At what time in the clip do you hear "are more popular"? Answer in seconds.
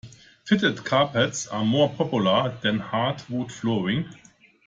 1.45-2.57